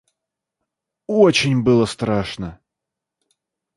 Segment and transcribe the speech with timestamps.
[1.23, 2.59] Очень было страшно.